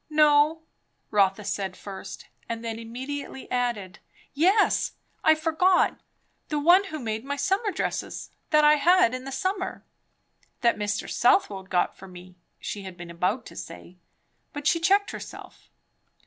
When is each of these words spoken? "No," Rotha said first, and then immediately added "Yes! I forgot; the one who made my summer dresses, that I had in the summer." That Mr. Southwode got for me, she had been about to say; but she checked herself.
"No," 0.09 0.63
Rotha 1.11 1.43
said 1.43 1.77
first, 1.77 2.27
and 2.49 2.65
then 2.65 2.79
immediately 2.79 3.47
added 3.51 3.99
"Yes! 4.33 4.93
I 5.23 5.35
forgot; 5.35 5.99
the 6.47 6.57
one 6.57 6.85
who 6.85 6.97
made 6.97 7.23
my 7.23 7.35
summer 7.35 7.69
dresses, 7.69 8.31
that 8.49 8.63
I 8.65 8.77
had 8.77 9.13
in 9.13 9.25
the 9.25 9.31
summer." 9.31 9.85
That 10.61 10.75
Mr. 10.79 11.07
Southwode 11.07 11.69
got 11.69 11.95
for 11.95 12.07
me, 12.07 12.35
she 12.59 12.81
had 12.81 12.97
been 12.97 13.11
about 13.11 13.45
to 13.45 13.55
say; 13.55 13.99
but 14.53 14.65
she 14.65 14.79
checked 14.79 15.11
herself. 15.11 15.69